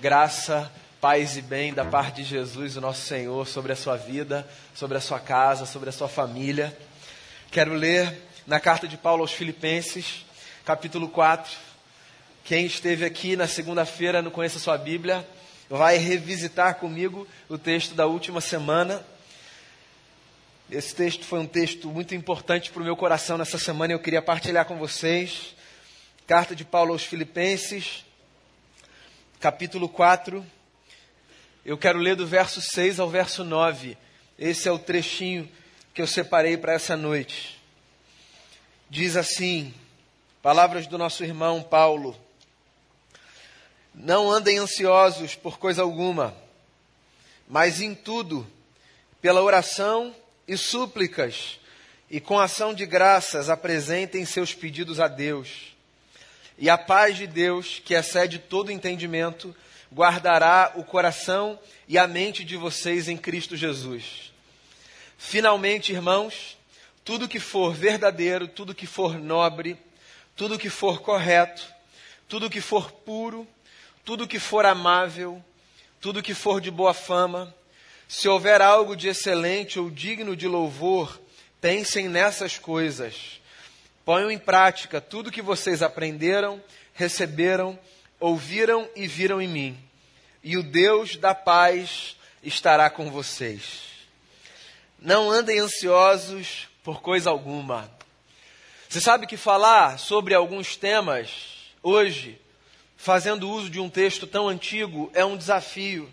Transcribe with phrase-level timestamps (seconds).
[0.00, 4.48] graça, paz e bem da parte de Jesus, o nosso Senhor, sobre a sua vida,
[4.74, 6.74] sobre a sua casa, sobre a sua família.
[7.50, 8.16] Quero ler
[8.46, 10.24] na carta de Paulo aos Filipenses,
[10.64, 11.52] capítulo 4.
[12.44, 15.28] Quem esteve aqui na segunda-feira não conhece a sua Bíblia,
[15.68, 19.04] vai revisitar comigo o texto da última semana.
[20.70, 24.00] Esse texto foi um texto muito importante para o meu coração nessa semana e eu
[24.00, 25.54] queria partilhar com vocês.
[26.26, 28.04] Carta de Paulo aos Filipenses,
[29.40, 30.44] capítulo 4.
[31.64, 33.96] Eu quero ler do verso 6 ao verso 9.
[34.38, 35.50] Esse é o trechinho
[35.94, 37.58] que eu separei para essa noite.
[38.90, 39.74] Diz assim:
[40.42, 42.14] Palavras do nosso irmão Paulo.
[43.94, 46.36] Não andem ansiosos por coisa alguma,
[47.48, 48.46] mas em tudo,
[49.22, 50.14] pela oração
[50.46, 51.58] e súplicas,
[52.10, 55.70] e com ação de graças apresentem seus pedidos a Deus
[56.60, 59.56] e a paz de Deus, que excede todo entendimento,
[59.90, 64.30] guardará o coração e a mente de vocês em Cristo Jesus.
[65.16, 66.58] Finalmente, irmãos,
[67.02, 69.78] tudo que for verdadeiro, tudo que for nobre,
[70.36, 71.66] tudo que for correto,
[72.28, 73.48] tudo que for puro,
[74.04, 75.42] tudo que for amável,
[75.98, 77.54] tudo que for de boa fama,
[78.06, 81.18] se houver algo de excelente ou digno de louvor,
[81.58, 83.39] pensem nessas coisas.
[84.10, 86.60] Ponham em prática tudo que vocês aprenderam,
[86.92, 87.78] receberam,
[88.18, 89.78] ouviram e viram em mim.
[90.42, 93.82] E o Deus da paz estará com vocês.
[94.98, 97.88] Não andem ansiosos por coisa alguma.
[98.88, 102.36] Você sabe que falar sobre alguns temas hoje,
[102.96, 106.10] fazendo uso de um texto tão antigo, é um desafio.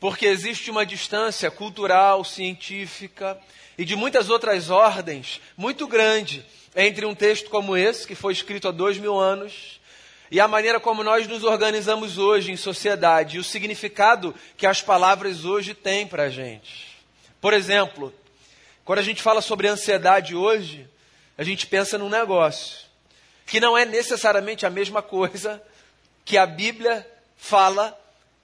[0.00, 3.38] Porque existe uma distância cultural, científica
[3.76, 6.44] e de muitas outras ordens muito grande
[6.76, 9.80] entre um texto como esse, que foi escrito há dois mil anos,
[10.30, 14.82] e a maneira como nós nos organizamos hoje em sociedade, e o significado que as
[14.82, 16.86] palavras hoje têm para a gente.
[17.40, 18.12] Por exemplo,
[18.84, 20.88] quando a gente fala sobre ansiedade hoje,
[21.36, 22.86] a gente pensa num negócio
[23.46, 25.62] que não é necessariamente a mesma coisa
[26.24, 27.06] que a Bíblia
[27.36, 27.98] fala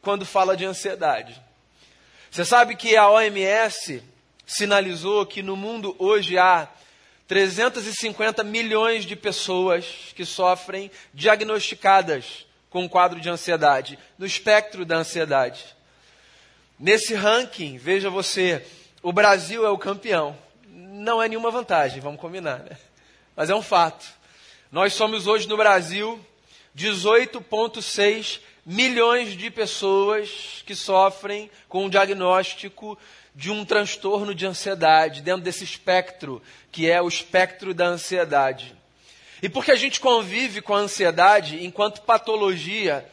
[0.05, 1.43] quando fala de ansiedade.
[2.31, 4.03] Você sabe que a OMS
[4.47, 6.69] sinalizou que no mundo hoje há
[7.27, 14.97] 350 milhões de pessoas que sofrem diagnosticadas com um quadro de ansiedade, no espectro da
[14.97, 15.65] ansiedade.
[16.79, 18.67] Nesse ranking, veja você,
[19.03, 20.37] o Brasil é o campeão.
[20.67, 22.77] Não é nenhuma vantagem, vamos combinar, né?
[23.35, 24.05] Mas é um fato.
[24.71, 26.21] Nós somos hoje no Brasil
[26.77, 32.99] 18,6 milhões de pessoas que sofrem com um diagnóstico
[33.35, 36.41] de um transtorno de ansiedade, dentro desse espectro,
[36.71, 38.75] que é o espectro da ansiedade.
[39.43, 43.07] E porque a gente convive com a ansiedade enquanto patologia,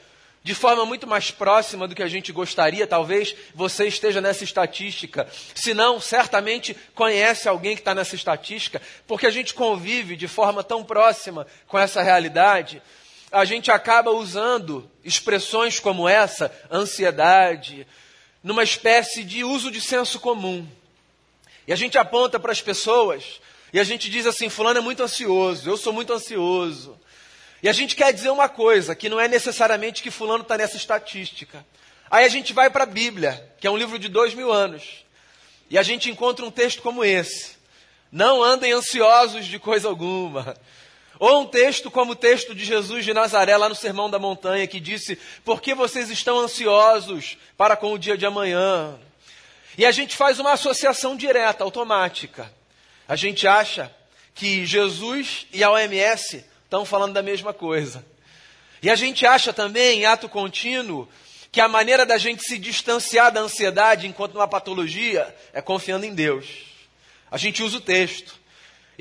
[0.43, 5.27] de forma muito mais próxima do que a gente gostaria, talvez você esteja nessa estatística.
[5.53, 10.63] Se não, certamente conhece alguém que está nessa estatística, porque a gente convive de forma
[10.63, 12.81] tão próxima com essa realidade,
[13.31, 17.87] a gente acaba usando expressões como essa, ansiedade,
[18.43, 20.67] numa espécie de uso de senso comum.
[21.67, 23.39] E a gente aponta para as pessoas
[23.71, 26.99] e a gente diz assim: Fulano é muito ansioso, eu sou muito ansioso.
[27.63, 30.77] E a gente quer dizer uma coisa, que não é necessariamente que Fulano está nessa
[30.77, 31.63] estatística.
[32.09, 35.05] Aí a gente vai para a Bíblia, que é um livro de dois mil anos,
[35.69, 37.55] e a gente encontra um texto como esse:
[38.11, 40.57] Não andem ansiosos de coisa alguma.
[41.21, 44.65] Ou um texto como o texto de Jesus de Nazaré, lá no Sermão da Montanha,
[44.65, 45.15] que disse:
[45.45, 48.99] Por que vocês estão ansiosos para com o dia de amanhã?
[49.77, 52.51] E a gente faz uma associação direta, automática.
[53.07, 53.95] A gente acha
[54.33, 58.03] que Jesus e a OMS estão falando da mesma coisa.
[58.81, 61.07] E a gente acha também, em ato contínuo,
[61.51, 66.15] que a maneira da gente se distanciar da ansiedade enquanto uma patologia é confiando em
[66.15, 66.47] Deus.
[67.29, 68.40] A gente usa o texto.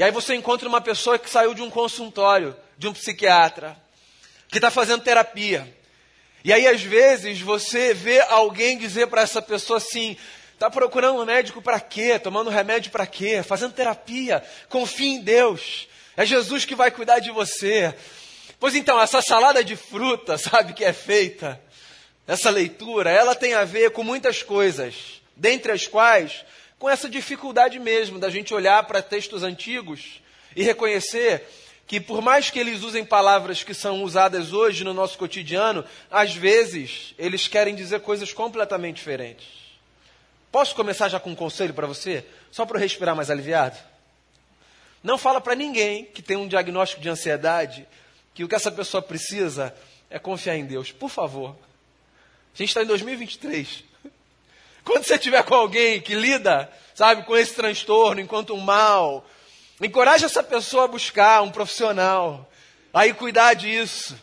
[0.00, 3.76] E aí você encontra uma pessoa que saiu de um consultório, de um psiquiatra,
[4.48, 5.76] que está fazendo terapia.
[6.42, 10.16] E aí, às vezes, você vê alguém dizer para essa pessoa assim:
[10.54, 12.18] está procurando um médico para quê?
[12.18, 13.42] Tomando remédio para quê?
[13.42, 14.42] Fazendo terapia.
[14.70, 15.86] Confie em Deus.
[16.16, 17.94] É Jesus que vai cuidar de você.
[18.58, 21.60] Pois então, essa salada de fruta, sabe, que é feita,
[22.26, 26.42] essa leitura, ela tem a ver com muitas coisas, dentre as quais
[26.80, 30.22] com essa dificuldade mesmo da gente olhar para textos antigos
[30.56, 31.46] e reconhecer
[31.86, 36.34] que, por mais que eles usem palavras que são usadas hoje no nosso cotidiano, às
[36.34, 39.46] vezes eles querem dizer coisas completamente diferentes.
[40.50, 42.24] Posso começar já com um conselho para você?
[42.50, 43.76] Só para eu respirar mais aliviado?
[45.02, 47.86] Não fala para ninguém que tem um diagnóstico de ansiedade
[48.32, 49.74] que o que essa pessoa precisa
[50.08, 50.90] é confiar em Deus.
[50.90, 51.54] Por favor.
[52.54, 53.89] A gente está em 2023.
[54.84, 59.26] Quando você estiver com alguém que lida, sabe, com esse transtorno enquanto um mal,
[59.80, 62.50] encoraje essa pessoa a buscar um profissional,
[62.92, 64.16] aí cuidar disso.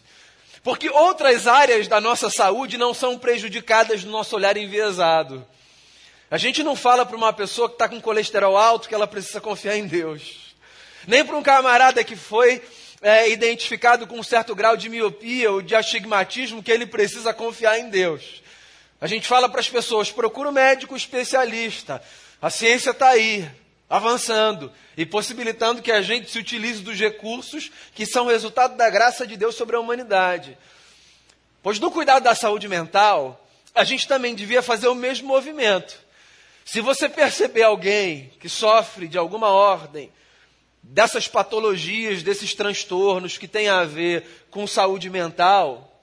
[0.63, 5.47] Porque outras áreas da nossa saúde não são prejudicadas no nosso olhar enviesado.
[6.29, 9.39] A gente não fala para uma pessoa que está com colesterol alto que ela precisa
[9.39, 10.53] confiar em Deus.
[11.07, 12.61] Nem para um camarada que foi
[13.01, 17.79] é, identificado com um certo grau de miopia ou de astigmatismo que ele precisa confiar
[17.79, 18.41] em Deus.
[18.99, 22.01] A gente fala para as pessoas: procura um médico especialista.
[22.41, 23.49] A ciência está aí,
[23.89, 29.25] avançando e possibilitando que a gente se utilize dos recursos que são resultado da graça
[29.25, 30.57] de Deus sobre a humanidade.
[31.61, 35.99] Pois no cuidado da saúde mental, a gente também devia fazer o mesmo movimento.
[36.65, 40.11] Se você perceber alguém que sofre de alguma ordem
[40.83, 45.96] dessas patologias, desses transtornos que têm a ver com saúde mental,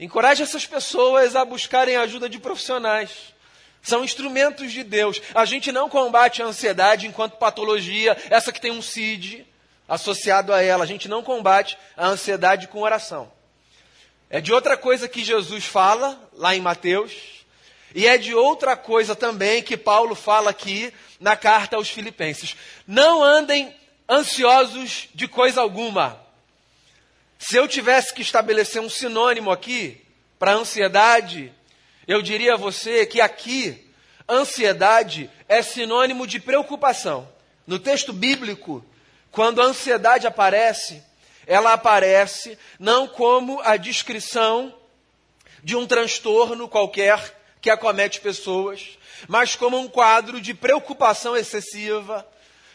[0.00, 3.34] encoraje essas pessoas a buscarem ajuda de profissionais.
[3.82, 5.22] São instrumentos de Deus.
[5.34, 9.46] A gente não combate a ansiedade enquanto patologia, essa que tem um CID
[9.86, 10.84] associado a ela.
[10.84, 13.30] A gente não combate a ansiedade com oração.
[14.28, 17.12] É de outra coisa que Jesus fala lá em Mateus,
[17.94, 22.56] e é de outra coisa também que Paulo fala aqui na carta aos Filipenses.
[22.86, 23.74] Não andem
[24.08, 26.20] ansiosos de coisa alguma.
[27.42, 29.98] Se eu tivesse que estabelecer um sinônimo aqui
[30.38, 31.50] para ansiedade,
[32.06, 33.90] eu diria a você que aqui,
[34.28, 37.26] ansiedade é sinônimo de preocupação.
[37.66, 38.84] No texto bíblico,
[39.32, 41.02] quando a ansiedade aparece,
[41.46, 44.74] ela aparece não como a descrição
[45.64, 52.26] de um transtorno qualquer que acomete pessoas, mas como um quadro de preocupação excessiva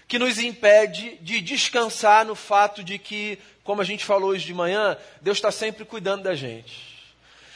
[0.07, 4.53] que nos impede de descansar no fato de que, como a gente falou hoje de
[4.53, 6.95] manhã, Deus está sempre cuidando da gente.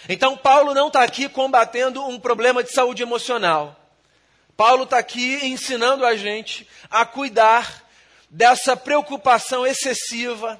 [0.09, 3.79] Então, Paulo não está aqui combatendo um problema de saúde emocional.
[4.57, 7.87] Paulo está aqui ensinando a gente a cuidar
[8.27, 10.59] dessa preocupação excessiva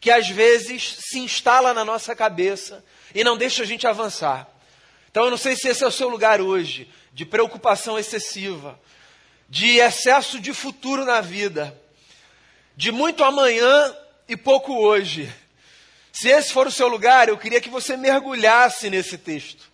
[0.00, 2.84] que às vezes se instala na nossa cabeça
[3.14, 4.48] e não deixa a gente avançar.
[5.08, 8.78] Então, eu não sei se esse é o seu lugar hoje, de preocupação excessiva,
[9.48, 11.80] de excesso de futuro na vida,
[12.76, 13.94] de muito amanhã
[14.30, 15.28] e pouco hoje.
[16.12, 19.68] Se esse for o seu lugar, eu queria que você mergulhasse nesse texto.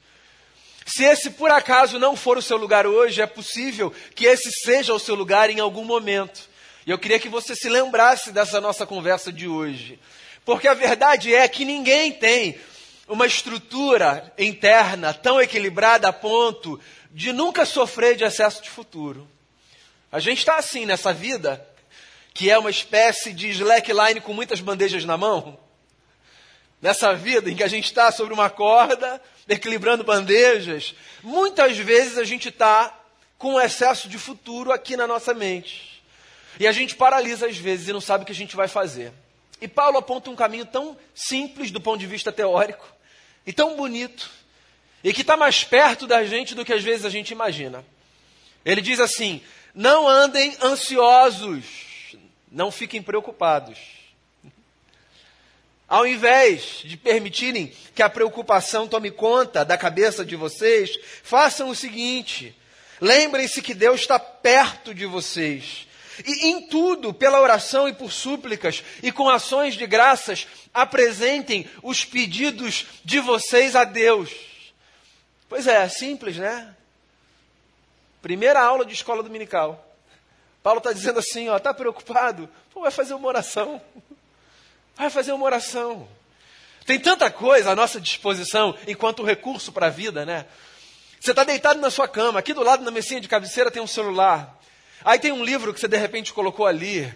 [0.87, 4.95] Se esse por acaso não for o seu lugar hoje, é possível que esse seja
[4.95, 6.49] o seu lugar em algum momento.
[6.87, 9.99] E eu queria que você se lembrasse dessa nossa conversa de hoje.
[10.43, 12.59] Porque a verdade é que ninguém tem
[13.07, 16.81] uma estrutura interna tão equilibrada a ponto
[17.11, 19.29] de nunca sofrer de excesso de futuro.
[20.11, 21.63] A gente está assim nessa vida,
[22.37, 25.59] que é uma espécie de slackline com muitas bandejas na mão
[26.83, 32.25] nessa vida em que a gente está sobre uma corda, equilibrando bandejas, muitas vezes a
[32.25, 32.95] gente está
[33.39, 36.03] com um excesso de futuro aqui na nossa mente.
[36.61, 39.15] E a gente paralisa às vezes e não sabe o que a gente vai fazer.
[39.59, 42.87] E Paulo aponta um caminho tão simples do ponto de vista teórico,
[43.47, 44.31] e tão bonito,
[45.03, 47.83] e que está mais perto da gente do que às vezes a gente imagina.
[48.63, 49.41] Ele diz assim:
[49.75, 51.86] não andem ansiosos,
[52.51, 53.79] não fiquem preocupados.
[55.89, 61.77] Ao invés de permitirem que a preocupação tome conta da cabeça de vocês, façam o
[61.77, 62.57] seguinte:
[63.01, 65.87] lembrem-se que Deus está perto de vocês.
[66.25, 72.05] E em tudo, pela oração e por súplicas e com ações de graças, apresentem os
[72.05, 74.31] pedidos de vocês a Deus.
[75.49, 76.75] Pois é, simples, né?
[78.23, 79.86] Primeira aula de escola dominical.
[80.67, 82.49] Paulo está dizendo assim: ó, está preocupado?
[82.75, 83.81] Pô, vai fazer uma oração.
[84.97, 86.09] Vai fazer uma oração.
[86.85, 90.45] Tem tanta coisa à nossa disposição enquanto recurso para a vida, né?
[91.21, 93.87] Você está deitado na sua cama, aqui do lado na mesinha de cabeceira tem um
[93.87, 94.59] celular.
[95.05, 97.15] Aí tem um livro que você de repente colocou ali.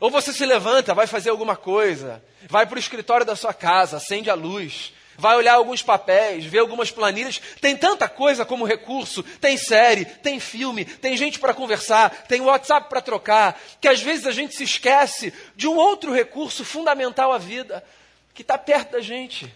[0.00, 3.98] Ou você se levanta, vai fazer alguma coisa, vai para o escritório da sua casa,
[3.98, 7.40] acende a luz, vai olhar alguns papéis, ver algumas planilhas.
[7.60, 12.88] Tem tanta coisa como recurso, tem série, tem filme, tem gente para conversar, tem WhatsApp
[12.88, 17.38] para trocar, que às vezes a gente se esquece de um outro recurso fundamental à
[17.38, 17.84] vida,
[18.32, 19.52] que está perto da gente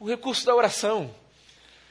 [0.00, 1.14] o recurso da oração.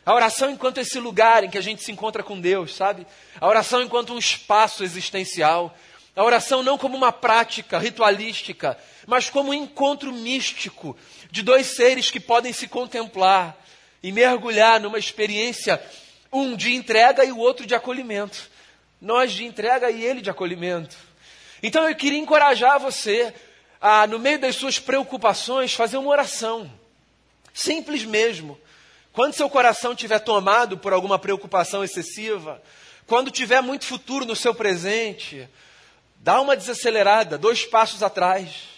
[0.06, 3.06] A oração enquanto esse lugar em que a gente se encontra com Deus, sabe?
[3.40, 5.76] A oração enquanto um espaço existencial.
[6.16, 10.96] A oração não como uma prática ritualística, mas como um encontro místico
[11.36, 13.62] de dois seres que podem se contemplar
[14.02, 15.84] e mergulhar numa experiência,
[16.32, 18.50] um de entrega e o outro de acolhimento.
[19.02, 20.96] Nós de entrega e ele de acolhimento.
[21.62, 23.34] Então eu queria encorajar você
[23.82, 26.72] a, no meio das suas preocupações, fazer uma oração.
[27.54, 28.58] Simples mesmo
[29.12, 32.62] Quando seu coração estiver tomado por alguma preocupação excessiva,
[33.06, 35.50] quando tiver muito futuro no seu presente,
[36.16, 38.75] dá uma desacelerada, dois passos atrás.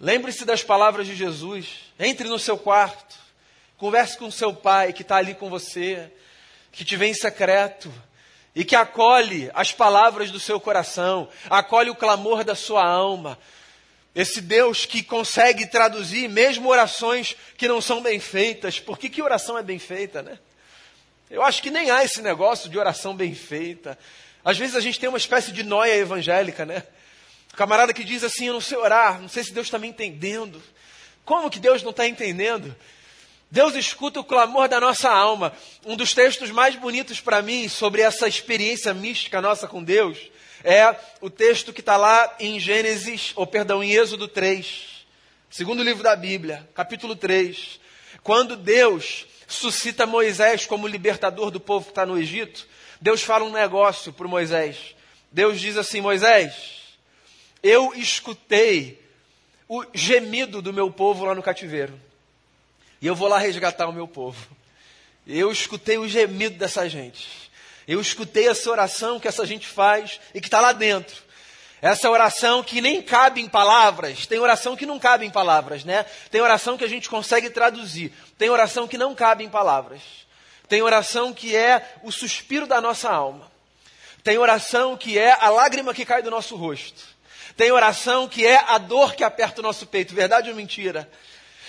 [0.00, 1.92] Lembre-se das palavras de Jesus.
[1.98, 3.16] Entre no seu quarto,
[3.76, 6.10] converse com seu pai que está ali com você,
[6.72, 7.92] que te vê em secreto
[8.54, 13.38] e que acolhe as palavras do seu coração, acolhe o clamor da sua alma.
[14.14, 18.80] Esse Deus que consegue traduzir mesmo orações que não são bem feitas.
[18.80, 20.38] Por que, que oração é bem feita, né?
[21.30, 23.98] Eu acho que nem há esse negócio de oração bem feita.
[24.42, 26.84] Às vezes a gente tem uma espécie de noia evangélica, né?
[27.60, 30.62] Camarada que diz assim: Eu não sei orar, não sei se Deus está me entendendo.
[31.26, 32.74] Como que Deus não está entendendo?
[33.50, 35.52] Deus escuta o clamor da nossa alma.
[35.84, 40.16] Um dos textos mais bonitos para mim sobre essa experiência mística nossa com Deus
[40.64, 45.04] é o texto que está lá em Gênesis, ou perdão, em Êxodo 3,
[45.50, 47.78] segundo livro da Bíblia, capítulo 3.
[48.22, 52.66] Quando Deus suscita Moisés como libertador do povo que está no Egito,
[53.02, 54.96] Deus fala um negócio para Moisés.
[55.30, 56.79] Deus diz assim: Moisés,
[57.62, 59.00] eu escutei
[59.68, 61.98] o gemido do meu povo lá no cativeiro.
[63.00, 64.46] E eu vou lá resgatar o meu povo.
[65.26, 67.50] Eu escutei o gemido dessa gente.
[67.86, 71.22] Eu escutei essa oração que essa gente faz e que está lá dentro.
[71.82, 74.26] Essa oração que nem cabe em palavras.
[74.26, 76.04] Tem oração que não cabe em palavras, né?
[76.30, 78.12] Tem oração que a gente consegue traduzir.
[78.36, 80.02] Tem oração que não cabe em palavras.
[80.68, 83.50] Tem oração que é o suspiro da nossa alma.
[84.22, 87.02] Tem oração que é a lágrima que cai do nosso rosto.
[87.60, 90.14] Tem oração que é a dor que aperta o nosso peito.
[90.14, 91.06] Verdade ou mentira?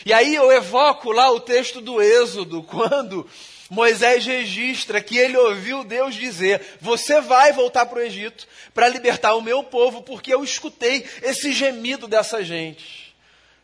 [0.06, 3.30] E aí eu evoco lá o texto do Êxodo, quando
[3.70, 9.36] Moisés registra que ele ouviu Deus dizer: Você vai voltar para o Egito para libertar
[9.36, 13.14] o meu povo, porque eu escutei esse gemido dessa gente.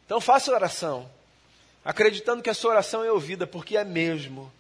[0.06, 1.10] Então faça oração,
[1.86, 4.52] acreditando que a sua oração é ouvida, porque é mesmo.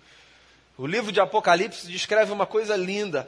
[0.77, 3.27] O livro de Apocalipse descreve uma coisa linda.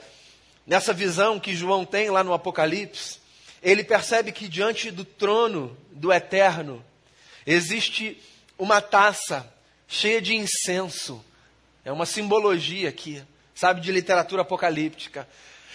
[0.65, 3.18] Nessa visão que João tem lá no Apocalipse,
[3.61, 6.83] ele percebe que diante do trono do eterno
[7.45, 8.21] existe
[8.57, 9.51] uma taça
[9.87, 11.23] cheia de incenso.
[11.83, 13.23] É uma simbologia aqui,
[13.55, 15.27] sabe, de literatura apocalíptica.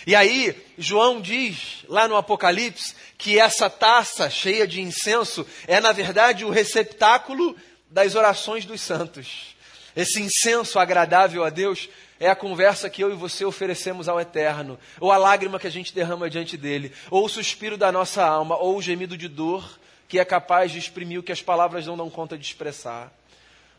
[0.06, 5.92] E aí, João diz lá no Apocalipse que essa taça cheia de incenso é, na
[5.92, 7.56] verdade, o receptáculo
[7.90, 9.56] das orações dos santos.
[9.96, 11.88] Esse incenso agradável a Deus
[12.24, 15.70] é a conversa que eu e você oferecemos ao Eterno, ou a lágrima que a
[15.70, 19.78] gente derrama diante dele, ou o suspiro da nossa alma, ou o gemido de dor
[20.08, 23.12] que é capaz de exprimir o que as palavras não dão conta de expressar.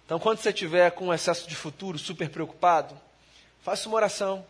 [0.06, 2.96] Então, quando você estiver com um excesso de futuro, super preocupado,
[3.64, 4.46] faça uma oração.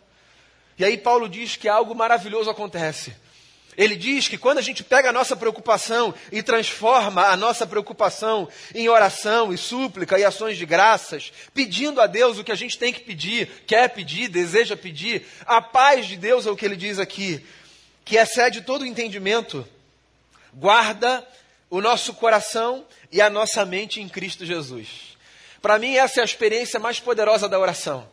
[0.77, 3.15] E aí Paulo diz que algo maravilhoso acontece.
[3.77, 8.47] Ele diz que quando a gente pega a nossa preocupação e transforma a nossa preocupação
[8.73, 12.77] em oração e súplica e ações de graças, pedindo a Deus o que a gente
[12.77, 16.77] tem que pedir, quer pedir, deseja pedir, a paz de Deus é o que ele
[16.77, 17.45] diz aqui,
[18.05, 19.67] que excede todo o entendimento,
[20.53, 21.27] guarda
[21.69, 25.17] o nosso coração e a nossa mente em Cristo Jesus.
[25.61, 28.07] Para mim, essa é a experiência mais poderosa da oração.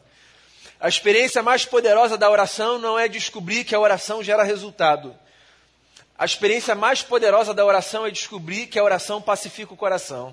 [0.81, 5.15] A experiência mais poderosa da oração não é descobrir que a oração gera resultado.
[6.23, 10.33] A experiência mais poderosa da oração é descobrir que a oração pacifica o coração.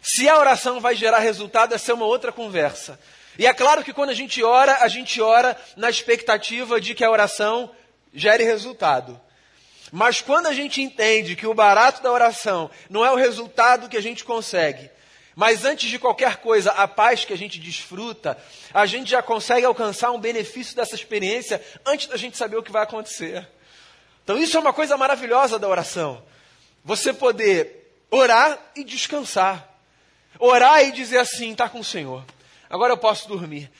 [0.00, 2.96] Se a oração vai gerar resultado, essa é uma outra conversa.
[3.36, 7.02] E é claro que quando a gente ora, a gente ora na expectativa de que
[7.02, 7.74] a oração
[8.14, 9.20] gere resultado.
[9.90, 13.96] Mas quando a gente entende que o barato da oração não é o resultado que
[13.96, 14.88] a gente consegue,
[15.34, 18.38] mas antes de qualquer coisa, a paz que a gente desfruta,
[18.72, 22.70] a gente já consegue alcançar um benefício dessa experiência antes da gente saber o que
[22.70, 23.44] vai acontecer.
[24.28, 26.22] Então, isso é uma coisa maravilhosa da oração.
[26.84, 29.66] Você poder orar e descansar.
[30.38, 32.22] Orar e dizer assim: está com o Senhor.
[32.68, 33.70] Agora eu posso dormir.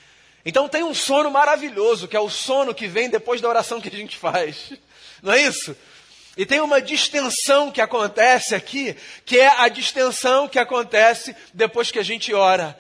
[0.47, 3.91] Então, tem um sono maravilhoso, que é o sono que vem depois da oração que
[3.91, 4.73] a gente faz.
[5.23, 5.77] Não é isso?
[6.35, 11.99] E tem uma distensão que acontece aqui, que é a distensão que acontece depois que
[11.99, 12.75] a gente ora.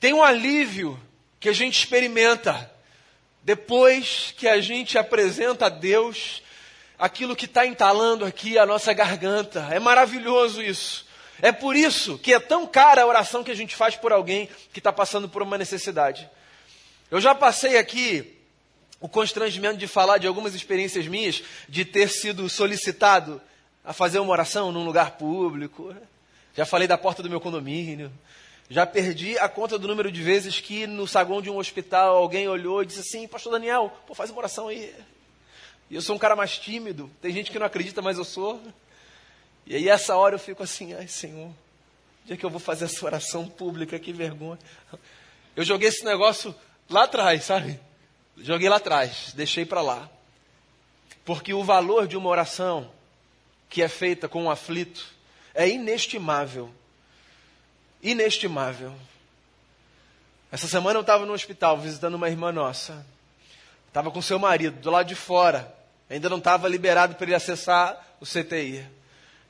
[0.00, 0.98] Tem um alívio
[1.38, 2.72] que a gente experimenta
[3.42, 6.40] depois que a gente apresenta a Deus
[7.02, 9.66] aquilo que está entalando aqui a nossa garganta.
[9.72, 11.04] É maravilhoso isso.
[11.40, 14.48] É por isso que é tão cara a oração que a gente faz por alguém
[14.72, 16.30] que está passando por uma necessidade.
[17.10, 18.38] Eu já passei aqui
[19.00, 23.42] o constrangimento de falar de algumas experiências minhas, de ter sido solicitado
[23.84, 25.92] a fazer uma oração num lugar público.
[26.54, 28.12] Já falei da porta do meu condomínio.
[28.70, 32.46] Já perdi a conta do número de vezes que no saguão de um hospital alguém
[32.46, 34.94] olhou e disse assim: Pastor Daniel, pô, faz uma oração aí.
[35.92, 37.10] E eu sou um cara mais tímido.
[37.20, 38.58] Tem gente que não acredita, mas eu sou.
[39.66, 41.52] E aí, essa hora eu fico assim: Ai, Senhor,
[42.24, 44.58] dia que eu vou fazer essa oração pública, que vergonha.
[45.54, 46.54] Eu joguei esse negócio
[46.88, 47.78] lá atrás, sabe?
[48.38, 50.08] Joguei lá atrás, deixei para lá.
[51.26, 52.90] Porque o valor de uma oração
[53.68, 55.06] que é feita com um aflito
[55.52, 56.72] é inestimável.
[58.02, 58.94] Inestimável.
[60.50, 63.04] Essa semana eu estava no hospital visitando uma irmã nossa.
[63.88, 65.81] Estava com seu marido do lado de fora.
[66.08, 68.86] Ainda não estava liberado para ele acessar o CTI.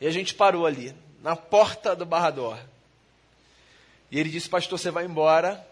[0.01, 2.59] E a gente parou ali, na porta do Barrador.
[4.11, 5.65] E ele disse, pastor, você vai embora,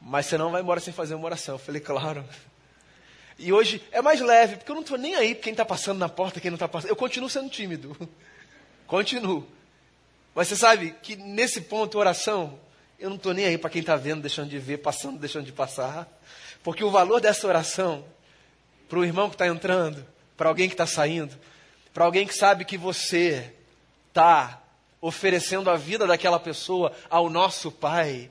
[0.00, 1.54] mas você não vai embora sem fazer uma oração.
[1.54, 2.24] Eu falei, claro.
[3.38, 6.08] E hoje é mais leve, porque eu não estou nem aí quem está passando na
[6.08, 6.90] porta, quem não está passando.
[6.90, 7.96] Eu continuo sendo tímido.
[8.86, 9.46] Continuo.
[10.34, 12.58] Mas você sabe que nesse ponto, oração,
[12.98, 15.52] eu não estou nem aí para quem está vendo, deixando de ver, passando, deixando de
[15.52, 16.08] passar.
[16.62, 18.04] Porque o valor dessa oração,
[18.90, 20.04] para o irmão que está entrando,
[20.36, 21.32] para alguém que está saindo,
[21.94, 23.54] para alguém que sabe que você
[24.08, 24.60] está
[25.00, 28.28] oferecendo a vida daquela pessoa ao nosso Pai,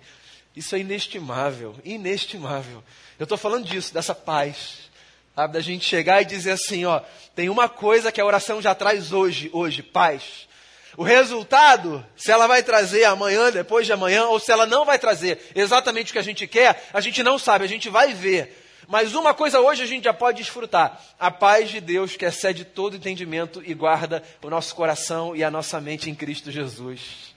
[0.54, 2.84] isso é inestimável, inestimável.
[3.18, 4.90] Eu estou falando disso, dessa paz.
[5.34, 7.00] Sabe, da gente chegar e dizer assim, ó,
[7.34, 10.50] tem uma coisa que a oração já traz hoje, hoje, paz.
[10.98, 15.00] O resultado, se ela vai trazer amanhã, depois de amanhã, ou se ela não vai
[15.00, 18.59] trazer exatamente o que a gente quer, a gente não sabe, a gente vai ver.
[18.90, 22.66] Mas uma coisa hoje a gente já pode desfrutar: a paz de Deus que excede
[22.66, 27.36] todo entendimento e guarda o nosso coração e a nossa mente em Cristo Jesus.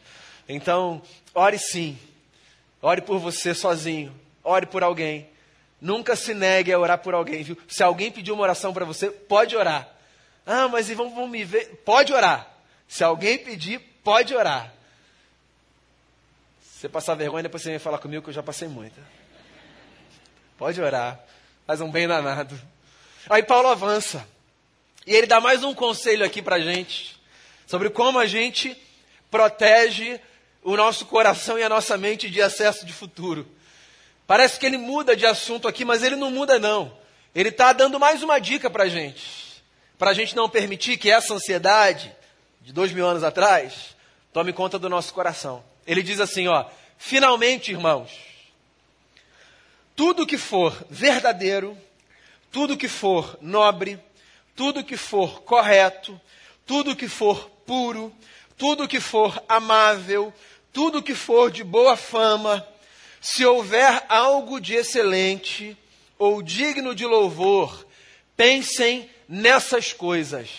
[0.49, 1.03] Então,
[1.35, 1.99] ore sim.
[2.81, 4.19] Ore por você sozinho.
[4.43, 5.29] Ore por alguém.
[5.79, 7.59] Nunca se negue a orar por alguém, viu?
[7.69, 9.87] Se alguém pedir uma oração para você, pode orar.
[10.47, 11.83] Ah, mas e vão, vão me ver?
[11.85, 12.51] Pode orar.
[12.89, 14.73] Se alguém pedir, pode orar.
[16.63, 19.03] Se você passar vergonha, depois você vem falar comigo que eu já passei muita.
[20.57, 21.21] Pode orar.
[21.73, 22.61] Faz um bem danado.
[23.31, 24.29] Aí Paulo avança.
[25.07, 27.19] E ele dá mais um conselho aqui para gente.
[27.67, 28.77] Sobre como a gente
[29.31, 30.21] protege
[30.63, 33.49] o nosso coração e a nossa mente de acesso de futuro.
[34.27, 36.95] Parece que ele muda de assunto aqui, mas ele não muda, não.
[37.35, 39.65] Ele está dando mais uma dica para a gente.
[39.97, 42.15] Para a gente não permitir que essa ansiedade
[42.61, 43.97] de dois mil anos atrás
[44.31, 45.65] tome conta do nosso coração.
[45.87, 46.67] Ele diz assim: ó,
[46.99, 48.11] finalmente, irmãos,
[49.95, 51.77] tudo que for verdadeiro,
[52.51, 53.99] tudo que for nobre,
[54.55, 56.21] tudo que for correto,
[56.67, 58.13] tudo que for puro,
[58.57, 60.33] tudo que for amável,
[60.73, 62.67] tudo que for de boa fama,
[63.21, 65.77] se houver algo de excelente
[66.19, 67.87] ou digno de louvor,
[68.37, 70.51] pensem nessas coisas.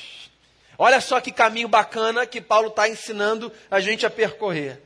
[0.77, 4.81] Olha só que caminho bacana que Paulo está ensinando a gente a percorrer.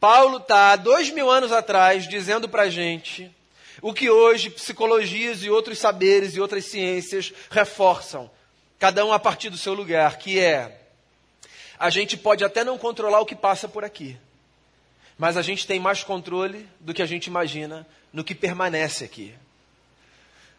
[0.00, 3.34] Paulo está, dois mil anos atrás, dizendo para a gente
[3.82, 8.30] o que hoje psicologias e outros saberes e outras ciências reforçam,
[8.78, 10.82] cada um a partir do seu lugar, que é
[11.78, 14.16] a gente pode até não controlar o que passa por aqui,
[15.18, 19.34] mas a gente tem mais controle do que a gente imagina no que permanece aqui.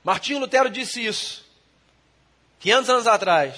[0.03, 1.45] Martinho Lutero disse isso,
[2.60, 3.56] 500 anos atrás,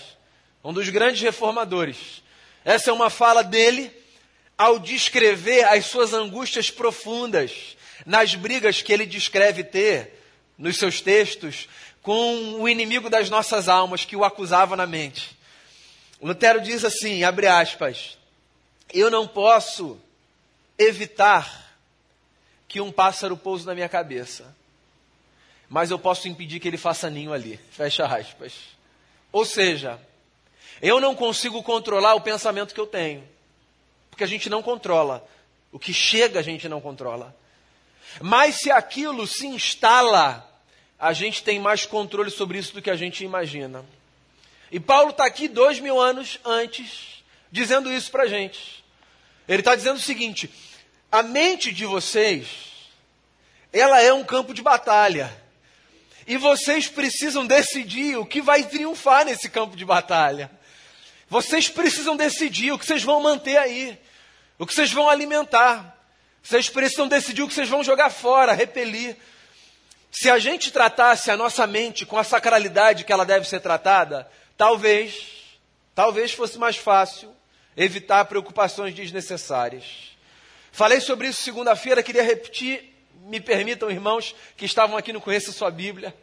[0.64, 2.24] um dos grandes reformadores.
[2.64, 3.92] Essa é uma fala dele
[4.58, 10.20] ao descrever as suas angústias profundas nas brigas que ele descreve ter
[10.58, 11.68] nos seus textos
[12.02, 15.38] com o inimigo das nossas almas que o acusava na mente.
[16.22, 18.18] Lutero diz assim, abre aspas,
[18.94, 20.00] eu não posso
[20.78, 21.78] evitar
[22.68, 24.56] que um pássaro pouse na minha cabeça.
[25.68, 27.60] Mas eu posso impedir que ele faça ninho ali.
[27.72, 28.54] Fecha aspas.
[29.32, 30.00] Ou seja,
[30.82, 33.24] eu não consigo controlar o pensamento que eu tenho.
[34.10, 35.28] Porque a gente não controla.
[35.72, 37.36] O que chega a gente não controla.
[38.22, 40.46] Mas se aquilo se instala,
[41.00, 43.86] a gente tem mais controle sobre isso do que a gente imagina.
[44.72, 48.84] E Paulo está aqui dois mil anos antes, dizendo isso para a gente.
[49.48, 50.50] Ele está dizendo o seguinte:
[51.12, 52.48] a mente de vocês,
[53.72, 55.32] ela é um campo de batalha.
[56.28, 60.52] E vocês precisam decidir o que vai triunfar nesse campo de batalha.
[61.28, 63.98] Vocês precisam decidir o que vocês vão manter aí,
[64.60, 65.98] o que vocês vão alimentar.
[66.42, 69.16] Vocês precisam decidir o que vocês vão jogar fora, repelir.
[70.12, 74.30] Se a gente tratasse a nossa mente com a sacralidade que ela deve ser tratada,
[74.58, 75.28] talvez,
[75.94, 77.34] talvez fosse mais fácil
[77.78, 80.18] evitar preocupações desnecessárias.
[80.72, 85.70] Falei sobre isso segunda-feira, queria repetir, me permitam, irmãos, que estavam aqui no Conheça Sua
[85.70, 86.16] Bíblia.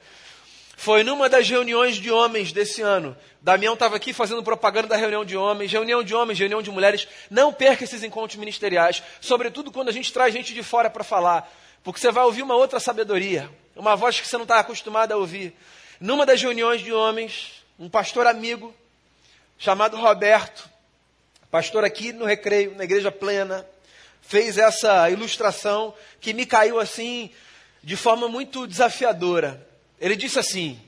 [0.78, 3.16] Foi numa das reuniões de homens desse ano.
[3.40, 7.08] Damião estava aqui fazendo propaganda da reunião de homens, reunião de homens, reunião de mulheres.
[7.30, 11.50] Não perca esses encontros ministeriais, sobretudo quando a gente traz gente de fora para falar,
[11.82, 15.16] porque você vai ouvir uma outra sabedoria, uma voz que você não está acostumado a
[15.16, 15.56] ouvir.
[15.98, 18.74] Numa das reuniões de homens, um pastor amigo,
[19.56, 20.68] chamado Roberto,
[21.50, 23.66] pastor aqui no Recreio, na Igreja Plena,
[24.20, 27.30] fez essa ilustração que me caiu assim
[27.82, 29.66] de forma muito desafiadora.
[30.00, 30.80] Ele disse assim: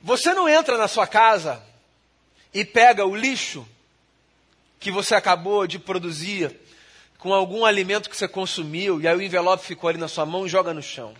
[0.00, 1.62] Você não entra na sua casa
[2.52, 3.66] e pega o lixo
[4.78, 6.54] que você acabou de produzir
[7.18, 10.46] com algum alimento que você consumiu e aí o envelope ficou ali na sua mão
[10.46, 11.14] e joga no chão.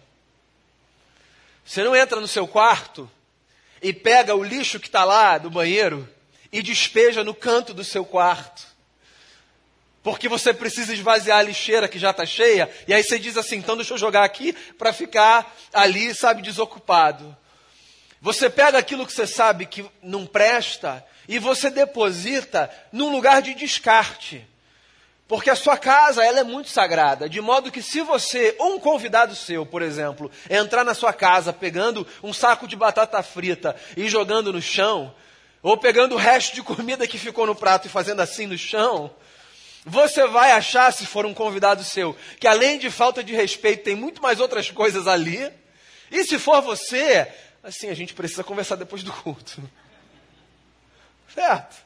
[1.65, 3.11] Você não entra no seu quarto
[3.83, 6.09] e pega o lixo que está lá do banheiro
[6.53, 8.67] e despeja no canto do seu quarto.
[10.03, 13.57] Porque você precisa esvaziar a lixeira que já está cheia, e aí você diz assim:
[13.57, 17.37] então deixa eu jogar aqui para ficar ali, sabe, desocupado.
[18.21, 23.55] Você pega aquilo que você sabe que não presta e você deposita num lugar de
[23.55, 24.47] descarte.
[25.29, 28.81] Porque a sua casa ela é muito sagrada, de modo que se você, ou um
[28.81, 34.09] convidado seu, por exemplo, entrar na sua casa pegando um saco de batata frita e
[34.09, 35.15] jogando no chão,
[35.63, 39.11] ou pegando o resto de comida que ficou no prato e fazendo assim no chão,
[39.85, 43.95] você vai achar, se for um convidado seu, que além de falta de respeito, tem
[43.95, 45.51] muito mais outras coisas ali.
[46.11, 47.31] E se for você,
[47.63, 49.63] assim, a gente precisa conversar depois do culto.
[51.33, 51.77] Certo?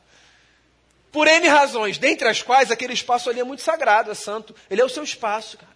[1.10, 4.54] Por N razões, dentre as quais aquele espaço ali é muito sagrado, é santo.
[4.70, 5.72] Ele é o seu espaço, cara.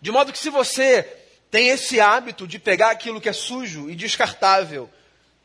[0.00, 1.02] De modo que se você
[1.50, 4.88] tem esse hábito de pegar aquilo que é sujo e descartável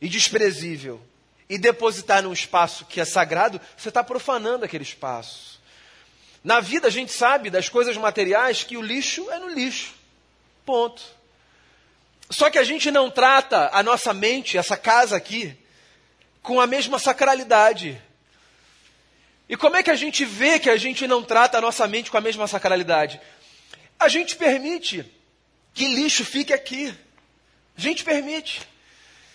[0.00, 1.00] e desprezível
[1.48, 5.55] e depositar num espaço que é sagrado, você está profanando aquele espaço.
[6.46, 9.92] Na vida a gente sabe das coisas materiais que o lixo é no lixo.
[10.64, 11.02] Ponto.
[12.30, 15.58] Só que a gente não trata a nossa mente, essa casa aqui,
[16.44, 18.00] com a mesma sacralidade.
[19.48, 22.12] E como é que a gente vê que a gente não trata a nossa mente
[22.12, 23.20] com a mesma sacralidade?
[23.98, 25.04] A gente permite
[25.74, 26.94] que lixo fique aqui.
[27.76, 28.62] A gente permite.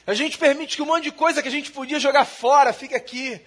[0.08, 2.95] A gente permite que um monte de coisa que a gente podia jogar fora fique
[2.95, 3.41] aqui.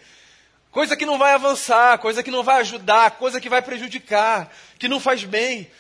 [0.75, 4.89] Coisa que não vai avançar, coisa que não vai ajudar, coisa que vai prejudicar, que
[4.89, 5.71] não faz bem.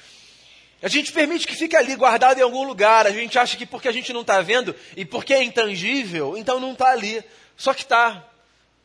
[0.80, 3.04] A gente permite que fique ali guardado em algum lugar.
[3.04, 6.60] A gente acha que porque a gente não está vendo e porque é intangível, então
[6.60, 7.24] não está ali.
[7.56, 8.24] Só que está.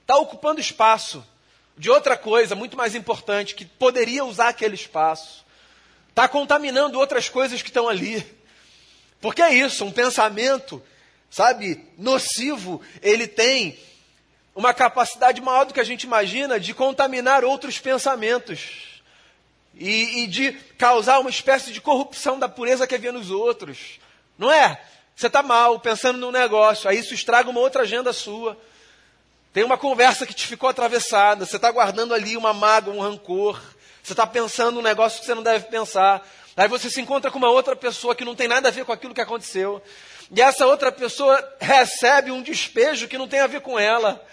[0.02, 1.24] Está ocupando espaço
[1.78, 5.46] de outra coisa muito mais importante, que poderia usar aquele espaço.
[6.10, 8.26] Está contaminando outras coisas que estão ali.
[9.22, 10.82] Porque é isso, um pensamento
[11.30, 13.78] sabe, nocivo, ele tem
[14.56, 19.02] uma capacidade maior do que a gente imagina de contaminar outros pensamentos
[19.76, 24.00] e, e de causar uma espécie de corrupção da pureza que havia nos outros.
[24.38, 24.80] Não é?
[25.16, 28.58] Você está mal, pensando num negócio, aí isso estraga uma outra agenda sua.
[29.52, 33.60] Tem uma conversa que te ficou atravessada, você está guardando ali uma mágoa, um rancor,
[34.04, 36.26] você está pensando um negócio que você não deve pensar.
[36.56, 38.92] Aí você se encontra com uma outra pessoa que não tem nada a ver com
[38.92, 39.82] aquilo que aconteceu.
[40.32, 44.24] E essa outra pessoa recebe um despejo que não tem a ver com ela.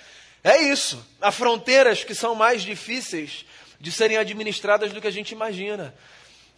[0.44, 1.04] É isso.
[1.20, 3.46] Há fronteiras que são mais difíceis
[3.80, 5.94] de serem administradas do que a gente imagina.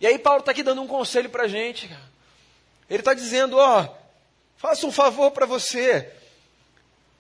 [0.01, 1.89] E aí Paulo está aqui dando um conselho para a gente.
[2.91, 3.89] Ele está dizendo, ó, oh,
[4.57, 6.13] faça um favor para você.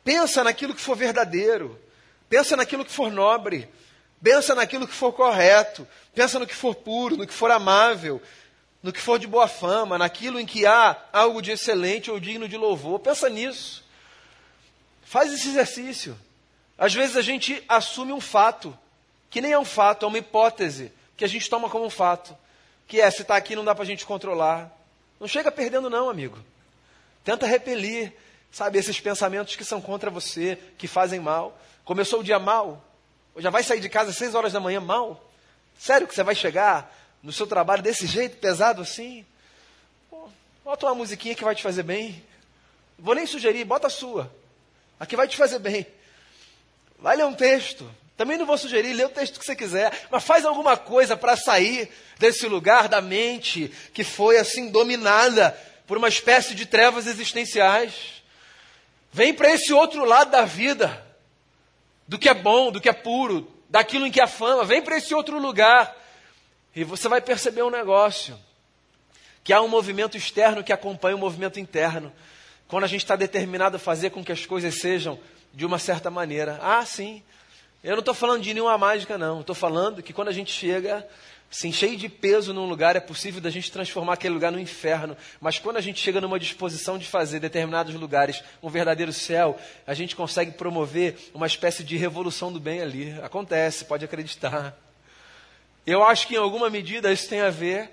[0.04, 1.78] Pensa naquilo que for verdadeiro.
[2.28, 3.68] Pensa naquilo que for nobre.
[4.22, 5.87] Pensa naquilo que for correto.
[6.14, 8.20] Pensa no que for puro, no que for amável,
[8.83, 12.49] no que for de boa fama, naquilo em que há algo de excelente ou digno
[12.49, 13.01] de louvor.
[13.01, 13.85] Pensa nisso.
[15.03, 16.17] Faz esse exercício.
[16.77, 18.77] Às vezes a gente assume um fato,
[19.31, 22.37] que nem é um fato, é uma hipótese, que a gente toma como um fato.
[22.87, 24.71] Que é, se está aqui não dá para a gente controlar.
[25.19, 26.38] Não chega perdendo não, amigo.
[27.25, 28.12] Tenta repelir,
[28.53, 31.59] sabe, esses pensamentos que são contra você, que fazem mal.
[31.85, 32.85] Começou o dia mal,
[33.38, 35.25] já vai sair de casa às seis horas da manhã mal?
[35.79, 39.24] Sério que você vai chegar no seu trabalho desse jeito, pesado assim,
[40.09, 40.28] pô,
[40.64, 42.22] bota uma musiquinha que vai te fazer bem.
[42.98, 44.33] Vou nem sugerir, bota a sua.
[44.98, 45.87] A que vai te fazer bem.
[46.98, 47.88] Vai ler um texto.
[48.16, 51.37] Também não vou sugerir, lê o texto que você quiser, mas faz alguma coisa para
[51.37, 58.22] sair desse lugar da mente que foi assim dominada por uma espécie de trevas existenciais.
[59.12, 61.07] Vem para esse outro lado da vida,
[62.09, 64.64] do que é bom, do que é puro, daquilo em que há fama.
[64.64, 65.94] Vem para esse outro lugar
[66.79, 68.38] e você vai perceber um negócio:
[69.43, 72.12] que há um movimento externo que acompanha o movimento interno.
[72.69, 75.19] Quando a gente está determinado a fazer com que as coisas sejam
[75.53, 76.57] de uma certa maneira.
[76.62, 77.21] Ah, sim.
[77.83, 79.41] Eu não estou falando de nenhuma mágica, não.
[79.41, 81.05] Estou falando que quando a gente chega
[81.51, 85.17] assim, cheio de peso num lugar, é possível da gente transformar aquele lugar no inferno.
[85.41, 89.95] Mas quando a gente chega numa disposição de fazer determinados lugares um verdadeiro céu, a
[89.95, 93.19] gente consegue promover uma espécie de revolução do bem ali.
[93.21, 94.79] Acontece, pode acreditar.
[95.90, 97.90] Eu acho que em alguma medida isso tem a ver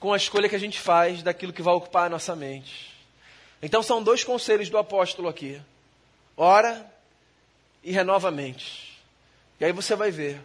[0.00, 2.90] com a escolha que a gente faz daquilo que vai ocupar a nossa mente.
[3.60, 5.60] Então são dois conselhos do apóstolo aqui:
[6.34, 6.90] ora
[7.84, 8.98] e renova a mente.
[9.60, 10.40] E aí você vai ver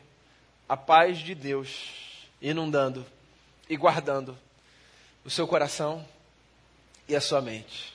[0.67, 3.05] a paz de Deus inundando
[3.69, 4.37] e guardando
[5.23, 6.05] o seu coração
[7.07, 7.93] e a sua mente.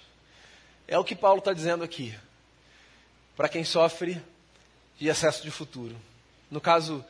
[0.89, 2.19] É o que Paulo está dizendo aqui.
[3.37, 4.23] Para quem sofre
[4.99, 5.95] de excesso de futuro.
[6.51, 7.05] No caso,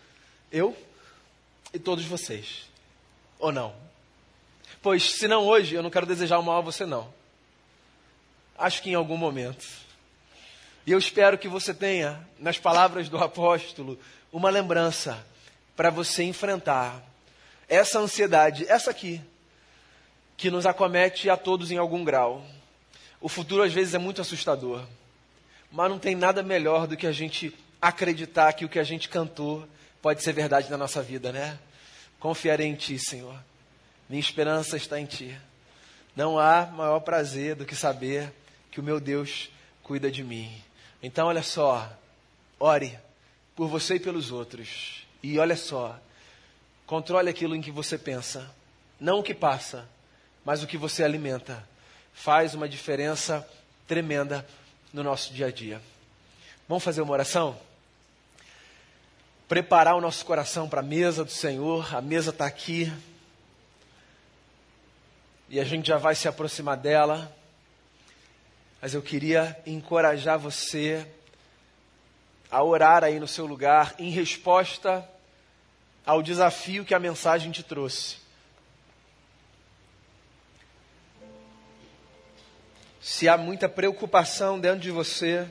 [0.51, 0.77] eu
[1.77, 2.63] e todos vocês.
[3.39, 3.75] Ou não?
[4.83, 7.13] Pois, se não hoje, eu não quero desejar o mal a você, não.
[8.57, 9.67] Acho que em algum momento.
[10.87, 13.99] E eu espero que você tenha, nas palavras do apóstolo,
[14.33, 15.25] uma lembrança
[15.77, 17.03] para você enfrentar
[17.69, 19.21] essa ansiedade, essa aqui,
[20.37, 22.43] que nos acomete a todos em algum grau.
[23.21, 24.83] O futuro às vezes é muito assustador,
[25.71, 29.09] mas não tem nada melhor do que a gente acreditar que o que a gente
[29.09, 29.69] cantou
[30.01, 31.59] pode ser verdade na nossa vida, né?
[32.27, 33.39] Confiarei em Ti, Senhor.
[34.09, 35.41] Minha esperança está em Ti.
[36.17, 38.33] Não há maior prazer do que saber
[38.69, 39.49] que o meu Deus
[39.81, 40.53] cuida de mim.
[41.01, 41.89] Então, olha só,
[42.59, 42.99] ore
[43.55, 45.07] por você e pelos outros.
[45.23, 46.01] E olha só,
[46.85, 48.53] controle aquilo em que você pensa,
[48.99, 49.89] não o que passa,
[50.45, 51.65] mas o que você alimenta.
[52.13, 53.49] Faz uma diferença
[53.87, 54.45] tremenda
[54.93, 55.81] no nosso dia a dia.
[56.69, 57.57] Vamos fazer uma oração?
[59.49, 62.93] Preparar o nosso coração para a mesa do Senhor, a mesa está aqui.
[65.49, 67.33] E a gente já vai se aproximar dela.
[68.83, 71.07] Mas eu queria encorajar você
[72.51, 75.09] a orar aí no seu lugar em resposta
[76.05, 78.17] ao desafio que a mensagem te trouxe.
[83.01, 85.49] Se há muita preocupação dentro de você,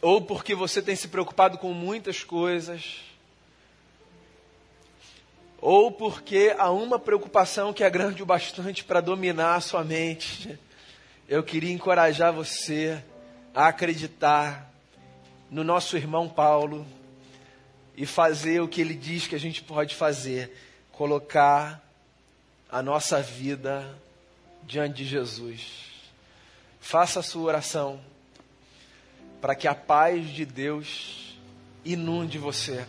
[0.00, 3.00] ou porque você tem se preocupado com muitas coisas,
[5.60, 10.58] ou porque há uma preocupação que é grande o bastante para dominar a sua mente,
[11.28, 13.02] eu queria encorajar você
[13.54, 14.70] a acreditar
[15.50, 16.86] no nosso irmão Paulo
[17.96, 20.54] e fazer o que ele diz que a gente pode fazer:
[20.92, 21.82] colocar
[22.70, 23.98] a nossa vida
[24.62, 25.86] diante de Jesus.
[26.80, 28.00] Faça a sua oração
[29.40, 31.38] para que a paz de Deus
[31.84, 32.86] inunde você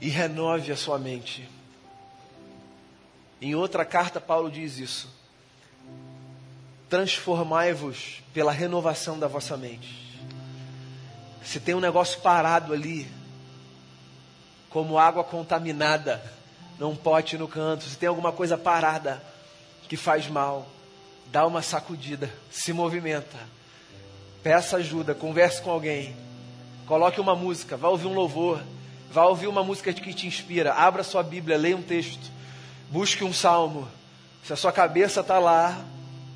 [0.00, 1.48] e renove a sua mente.
[3.40, 5.16] Em outra carta, Paulo diz isso
[6.88, 10.20] transformai-vos pela renovação da vossa mente.
[11.42, 13.10] Se tem um negócio parado ali,
[14.70, 16.22] como água contaminada
[16.78, 19.22] num pote no canto, se tem alguma coisa parada
[19.88, 20.66] que faz mal,
[21.30, 23.36] dá uma sacudida, se movimenta,
[24.42, 26.14] peça ajuda, converse com alguém,
[26.86, 28.62] coloque uma música, vá ouvir um louvor,
[29.10, 32.30] vá ouvir uma música que te inspira, abra sua Bíblia, leia um texto,
[32.90, 33.88] busque um salmo.
[34.44, 35.84] Se a sua cabeça está lá,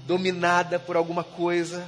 [0.06, 1.86] dominada por alguma coisa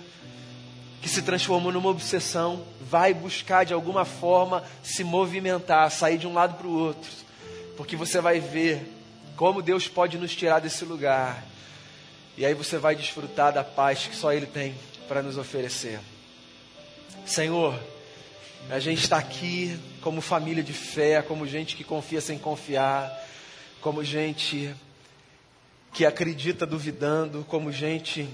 [1.01, 6.33] que se transformou numa obsessão, vai buscar de alguma forma se movimentar, sair de um
[6.33, 7.11] lado para o outro,
[7.77, 8.89] porque você vai ver
[9.37, 11.43] como Deus pode nos tirar desse lugar.
[12.37, 14.75] E aí você vai desfrutar da paz que só Ele tem
[15.07, 16.01] para nos oferecer.
[17.27, 17.79] Senhor,
[18.71, 23.13] a gente está aqui como família de fé, como gente que confia sem confiar,
[23.81, 24.75] como gente
[25.93, 28.29] que acredita duvidando, como gente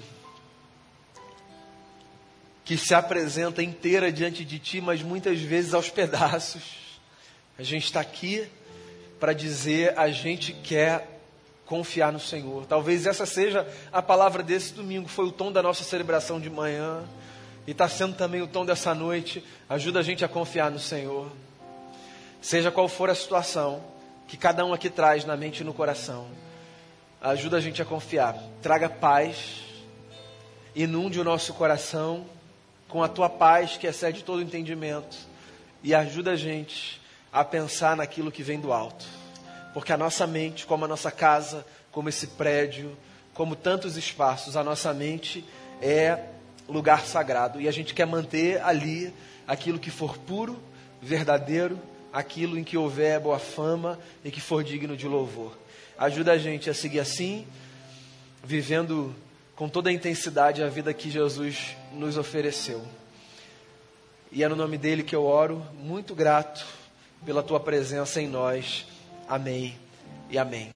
[2.64, 6.62] que se apresenta inteira diante de ti, mas muitas vezes aos pedaços.
[7.58, 8.46] A gente está aqui
[9.18, 11.17] para dizer a gente quer
[11.68, 12.64] confiar no Senhor.
[12.64, 17.04] Talvez essa seja a palavra desse domingo, foi o tom da nossa celebração de manhã
[17.66, 19.44] e está sendo também o tom dessa noite.
[19.68, 21.30] Ajuda a gente a confiar no Senhor.
[22.40, 23.84] Seja qual for a situação
[24.26, 26.26] que cada um aqui traz na mente e no coração.
[27.20, 28.34] Ajuda a gente a confiar.
[28.62, 29.62] Traga paz.
[30.74, 32.24] Inunde o nosso coração
[32.88, 35.18] com a tua paz que excede todo entendimento.
[35.82, 36.98] E ajuda a gente
[37.30, 39.17] a pensar naquilo que vem do alto.
[39.78, 42.98] Porque a nossa mente, como a nossa casa, como esse prédio,
[43.32, 45.44] como tantos espaços, a nossa mente
[45.80, 46.18] é
[46.68, 47.60] lugar sagrado.
[47.60, 49.14] E a gente quer manter ali
[49.46, 50.60] aquilo que for puro,
[51.00, 51.78] verdadeiro,
[52.12, 55.56] aquilo em que houver boa fama e que for digno de louvor.
[55.96, 57.46] Ajuda a gente a seguir assim,
[58.42, 59.14] vivendo
[59.54, 62.82] com toda a intensidade a vida que Jesus nos ofereceu.
[64.32, 66.66] E é no nome dele que eu oro, muito grato
[67.24, 68.84] pela tua presença em nós.
[69.28, 69.76] Amém
[70.30, 70.66] e amém.